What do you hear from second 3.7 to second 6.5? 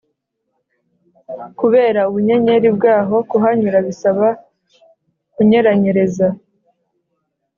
bisaba kunyeranyereza